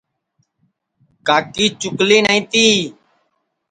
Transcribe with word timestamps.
کاکی 1.27 1.65
چُکلی 1.81 2.17
نائی 2.25 2.41
تی 2.51 2.65